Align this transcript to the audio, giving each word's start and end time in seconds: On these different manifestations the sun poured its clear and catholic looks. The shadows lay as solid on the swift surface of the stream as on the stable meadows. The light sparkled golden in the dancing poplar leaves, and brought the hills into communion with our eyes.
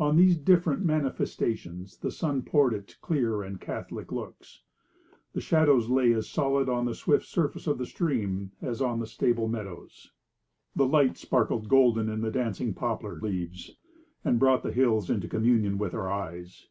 On 0.00 0.16
these 0.16 0.36
different 0.36 0.84
manifestations 0.84 1.98
the 1.98 2.10
sun 2.10 2.42
poured 2.42 2.74
its 2.74 2.94
clear 2.94 3.40
and 3.44 3.60
catholic 3.60 4.10
looks. 4.10 4.62
The 5.32 5.40
shadows 5.40 5.88
lay 5.88 6.12
as 6.12 6.28
solid 6.28 6.68
on 6.68 6.86
the 6.86 6.94
swift 6.96 7.24
surface 7.24 7.68
of 7.68 7.78
the 7.78 7.86
stream 7.86 8.50
as 8.60 8.82
on 8.82 8.98
the 8.98 9.06
stable 9.06 9.46
meadows. 9.46 10.10
The 10.74 10.88
light 10.88 11.16
sparkled 11.16 11.68
golden 11.68 12.08
in 12.08 12.20
the 12.20 12.32
dancing 12.32 12.74
poplar 12.74 13.20
leaves, 13.20 13.76
and 14.24 14.40
brought 14.40 14.64
the 14.64 14.72
hills 14.72 15.08
into 15.08 15.28
communion 15.28 15.78
with 15.78 15.94
our 15.94 16.10
eyes. 16.10 16.66